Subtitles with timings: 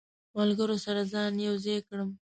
[0.37, 2.09] ملګرو سره ځان یو ځای کړم.